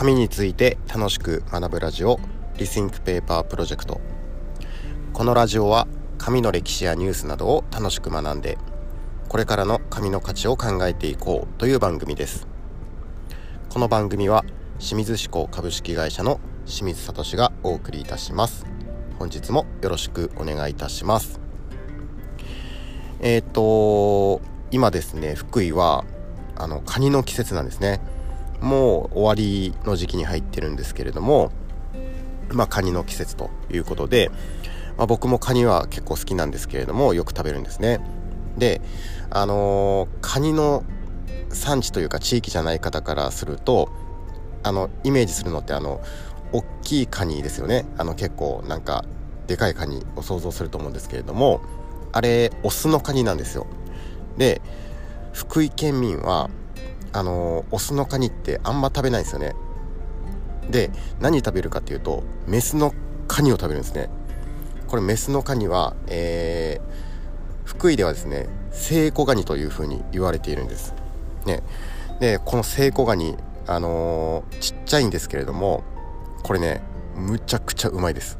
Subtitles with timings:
[0.00, 2.18] 紙について楽しく学ぶラジオ
[2.56, 4.00] リシンクペーパープロジェクト。
[5.12, 5.86] このラジオは
[6.16, 8.56] 紙の歴史やニュースなどを楽しく学んで
[9.28, 12.48] これからの紙の価値を考えていこうという番組です。
[13.68, 14.46] この番組は
[14.78, 18.64] 清水志向株式会社の清水聡がお送りいたします。
[19.18, 21.42] 本日もよろしくお願いいたします。
[23.20, 24.40] えっ、ー、と
[24.70, 26.06] 今ですね福井は
[26.56, 28.00] あのカニの季節なんですね。
[28.60, 31.50] もう終わりの時期に入ってるんですけれども
[32.52, 34.30] まあカニの季節ということで、
[34.96, 38.00] まあ、僕もカニは結構好きなんですけれどもよく食べるんですね。
[38.58, 38.80] で
[39.30, 40.84] あのー、カニの
[41.50, 43.90] 産地というか地域じゃない方からすると
[44.62, 46.00] あのイメージするのってあの
[46.52, 47.86] 大きいカニですよね。
[47.96, 49.04] あの結構なんか
[49.46, 51.60] でかいカニを想像すると思うんですけれども
[52.12, 53.66] あれオスのカニなんですよ。
[54.36, 54.60] で
[55.32, 56.50] 福井県民は
[57.12, 59.54] あのオスのカニってあんま食べないんですよね。
[60.70, 62.94] で何食べるかっていうとメスの
[63.26, 64.08] カニを食べるんですね。
[64.86, 70.94] これメスのカニは、えー、福井ではですねセイコガニというふうに言われているんです。
[71.46, 71.62] ね。
[72.20, 73.36] でこのセイコガニ
[73.66, 75.84] あのー、ちっちゃいんですけれども
[76.42, 76.82] これね
[77.16, 78.36] むちゃくちゃうまいです。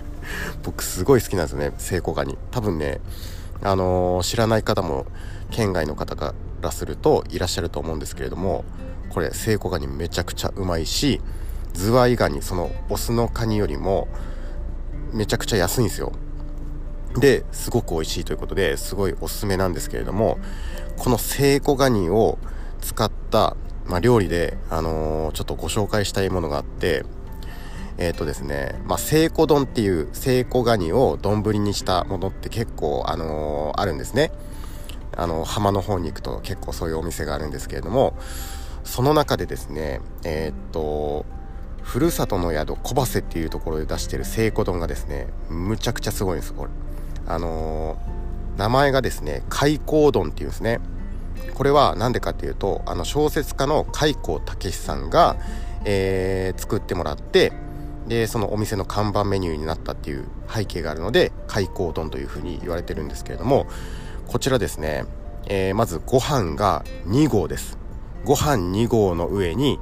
[0.64, 2.38] 僕すごい好きなんですよねセイコガニ。
[2.50, 3.00] 多分ね
[3.62, 5.06] あのー、知らない方も
[5.50, 8.64] 県外の方からするといらっしゃると思うんですけれども
[9.10, 11.20] これセイコガニめちゃくちゃうまいし
[11.72, 14.08] ズワイガニそのオスのカニよりも
[15.12, 16.12] めちゃくちゃ安いんですよ
[17.18, 20.38] ですごく美味しいということですごいおすすめなんですけれども
[20.96, 22.38] このセイコガニを
[22.80, 27.04] 使った、まあ、料理で、あのー、ちょっとご紹介したいものがあって
[27.98, 34.32] えっ、ー、とですね、まあ、聖子丼っていう聖子ガニを丼にしたものって結構、あのー、あるんですね。
[35.16, 38.14] あの、浜の方に行くと結構そういうお店があるんですけれども、
[38.84, 41.26] その中でですね、えっ、と、
[41.82, 46.70] ふるさとの宿小バセっていうところで出してる聖子丼がですね、むちゃくちゃすごいんです、これ。
[47.28, 47.96] あの
[48.56, 50.80] 名前がですね、開口丼っていうんですね。
[51.54, 55.36] これは何でかっていうと、あの小説家の開口武さんが、
[55.84, 57.52] えー、作ってもらって、
[58.08, 63.66] でそのお店の看板メニューになったっていう背景があるので開口丼というふうに言われてるんですけれども
[64.28, 65.04] こちらですね、
[65.46, 67.78] えー、まずご飯が2合です。
[68.24, 69.78] ご飯2合の上に、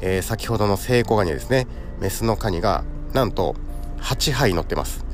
[0.00, 1.66] えー、先ほどのセイコガニですね。
[2.00, 3.54] メスのカニがなんと
[4.00, 5.04] 8杯乗ってます。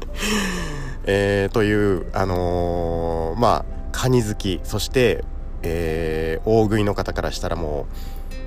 [1.04, 4.60] えー、というあのー、まあカニ好き。
[4.64, 5.24] そして
[5.68, 7.86] えー、大食いの方からしたらも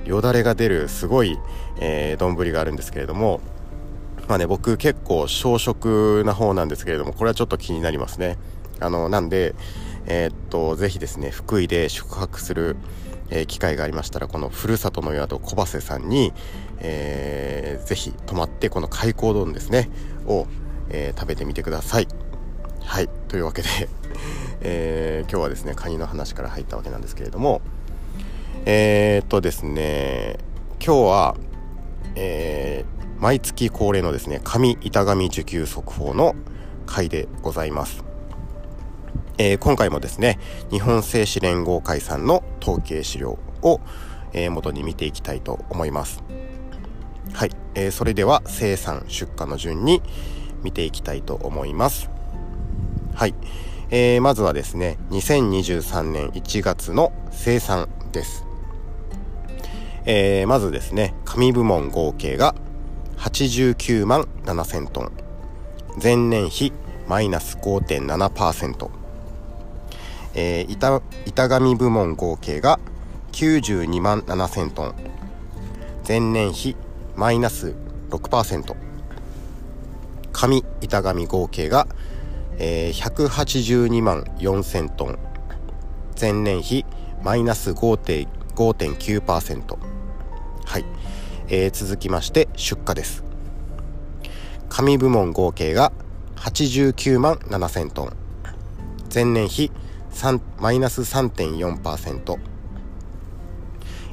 [0.05, 1.41] うよだれが出るすごい丼、
[1.81, 3.41] えー、があるんですけれども
[4.27, 8.37] まあね僕結構小食な方なんですけれどもこれはちょっと気になりますね。
[8.79, 9.55] あのなんで
[10.05, 12.75] えー、っとぜひですね福井で宿泊する、
[13.29, 16.33] えー、機会がありましたらこのふるさとの宿小瀬さんに、
[16.79, 19.89] えー、ぜひ泊まってこの開口丼ですね
[20.25, 20.47] を、
[20.89, 22.07] えー、食べてみてください。
[22.81, 23.67] はいというわけで
[24.61, 27.61] えー、今日はですねカニの話から入ったわけなんですけれども
[28.65, 30.37] えー、っとですね
[30.83, 31.35] 今日は、
[32.15, 36.35] えー、毎月恒例のですね紙板紙受給速報の
[36.85, 38.03] 回でございます、
[39.39, 40.37] えー、今回もですね
[40.69, 43.81] 日本製紙連合会さんの統計資料を、
[44.33, 46.21] えー、元に見ていきたいと思います
[47.33, 50.03] はい、えー、それでは生産出荷の順に
[50.61, 52.11] 見ていきたいと思います
[53.19, 53.33] はい、
[53.91, 58.45] えー、まずはですね、2023年1月の生産です。
[60.05, 62.55] えー、まずですね、紙部門合計が
[63.17, 65.11] 89万7000トン。
[66.01, 66.71] 前年比
[67.07, 68.98] マイナス5.7%。
[70.33, 72.79] えー、板、板紙部門合計が
[73.31, 74.95] 92万7000トン。
[76.07, 76.75] 前年比
[77.15, 77.75] マイナス
[78.09, 78.75] 6%。
[80.31, 81.87] 紙板紙合計が
[82.61, 85.17] えー、182万4000トン。
[86.19, 86.85] 前年比
[87.23, 89.77] マイナス5.9%
[90.65, 90.85] はい、
[91.47, 93.23] えー、続きまして出荷です。
[94.67, 95.93] 紙部門合計が
[96.35, 98.11] 89万7000トン。
[99.13, 99.71] 前年比
[100.59, 102.37] マイナス3.4%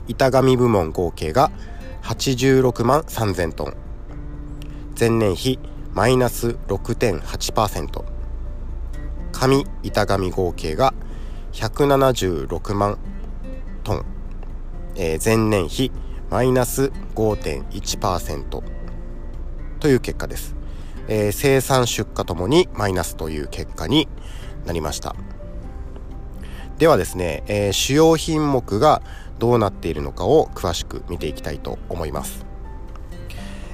[0.08, 1.50] 板紙部門合計が
[2.02, 3.86] 86万3000トン。
[4.98, 5.58] 前年比
[5.92, 8.04] マイナス6.8%
[9.30, 10.94] 紙板紙合計が
[11.52, 12.98] 176万
[13.84, 14.04] トン、
[14.96, 15.92] えー、前年比
[16.30, 18.62] マイナス5.1%
[19.80, 20.56] という結果です、
[21.08, 24.08] えー、生産出荷ともにマイナスという結果に
[24.64, 25.14] なりました。
[26.78, 29.02] ではですね、えー、主要品目が
[29.38, 32.44] どうなっているのかを詳しく見ていきたいと思います、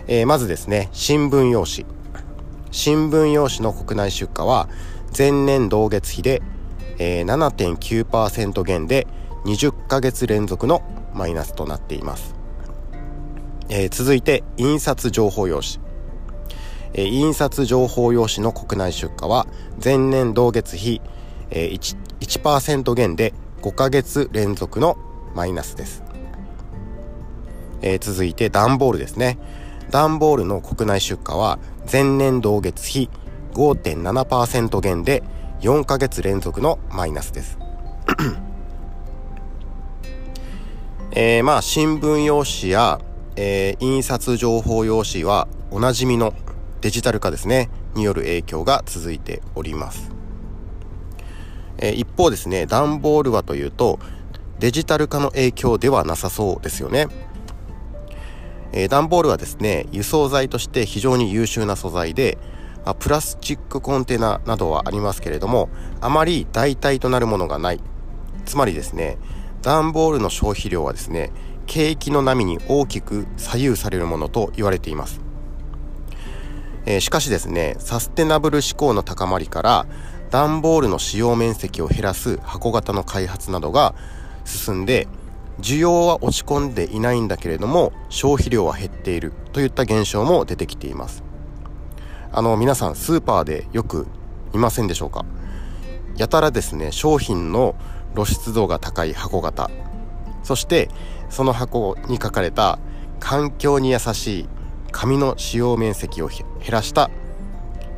[0.07, 1.87] えー、まずですね新聞用紙。
[2.71, 4.69] 新聞用紙の国内出荷は
[5.17, 6.41] 前年同月比で、
[6.99, 9.07] えー、7.9%減で
[9.45, 10.83] 20ヶ月連続の
[11.13, 12.35] マイナスとなっています、
[13.69, 15.83] えー、続いて印刷情報用紙。
[16.95, 19.47] えー、印刷情報用紙の国内出荷は
[19.83, 21.01] 前年同月比、
[21.53, 21.73] えー、
[22.21, 24.97] 1%, 1減で5ヶ月連続の
[25.35, 26.03] マイナスです、
[27.83, 29.39] えー、続いて段ボールですね。
[29.91, 31.59] 段ボールの国内出荷は
[31.91, 33.11] 前年同月比
[33.53, 35.23] 5.7%減で
[35.61, 37.59] 4ヶ月連続のマイナスです。
[41.13, 42.99] えー、まあ新聞用紙や、
[43.37, 46.33] えー、印刷情報用紙はおなじみの
[46.81, 47.69] デジタル化ですね。
[47.95, 50.11] による影響が続いております、
[51.83, 53.99] え、一方ですね段ボールはというと
[54.61, 57.09] デジタル化の影響ではなさそうですよね。
[58.75, 62.39] えー、段ボールはですね輸送材として非常に優秀な素材で、
[62.99, 65.69] プラスチックコンテナなどはありますけれども
[66.01, 67.81] あまり代替となるものがない。
[68.45, 69.19] つまりですね
[69.63, 71.31] 段ボールの消費量はですね
[71.67, 75.21] 景気の波に大きく左右されるものと言われています、
[76.87, 79.87] えー、しかしですねサステナブル志向の高まりから
[80.33, 83.95] 段ボールの使用面積を減らす箱型の開発などが
[84.47, 85.07] 進んで
[85.61, 91.23] 需要は落ち込んでいないんだけれども消費量は減っているといった現象も出てきています。
[92.33, 94.07] あの皆さんスーパーでよく
[94.55, 95.27] いませんでしょうか？
[96.17, 97.75] やたらですね商品の
[98.15, 99.71] 露出度が高い箱型
[100.43, 100.89] そして
[101.29, 102.79] その箱に書かれた
[103.21, 104.49] 環境に優しい
[104.93, 107.11] 紙の使用面積を減らした、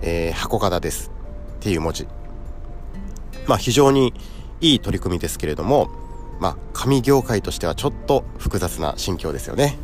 [0.03, 1.13] えー、箱型です。
[1.57, 2.09] っていう文字。
[3.47, 4.15] まあ非常に
[4.61, 5.91] いい取り組みですけれども
[6.41, 9.79] まあ、紙業界としてはちょっと複雑な心境ですよね。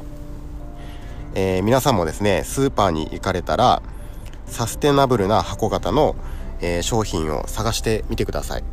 [1.35, 3.83] えー、皆さんもですね、スーパーに行かれたら、
[4.47, 6.17] サステナブルな箱型の、
[6.61, 8.65] えー、商品を探してみてください。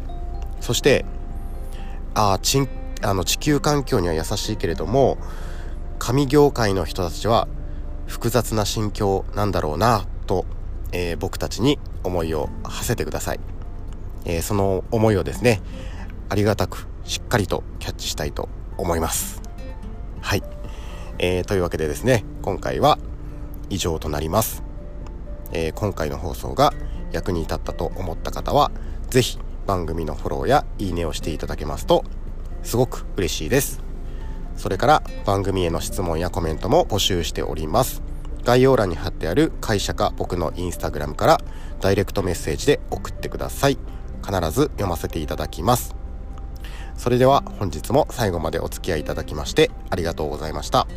[0.59, 1.05] そして、
[2.15, 2.67] ああ、ち
[3.03, 5.17] あの地球環境には優しいけれども、
[5.99, 7.47] 紙業界の人たちは
[8.07, 10.45] 複雑な心境なんだろうなと、
[10.91, 13.56] えー、僕たちに思いを馳せてください。
[14.25, 15.61] えー、その思いをですね、
[16.29, 19.41] ありがたくしっかりとキャッチしたいと思います。
[20.21, 20.43] はい、
[21.19, 22.99] えー、というわけでですね今回は
[23.69, 24.63] 以上となります、
[25.53, 26.73] えー、今回の放送が
[27.11, 28.71] 役に立ったと思った方は
[29.09, 32.03] 是非番組のフォローやいいねをしていただけますと
[32.63, 33.81] すごく嬉しいです。
[34.57, 38.01] それから番組への質問やコメントも募集しております。
[38.43, 41.37] 概要欄に貼ってある会社か僕のインスタグラムから
[41.79, 43.77] ダイレクトメッセージで送ってください。
[44.27, 45.95] 必ず読ませていただきます
[46.97, 50.87] それでは本日も最後までお付き合いいただきましてありがとうございました。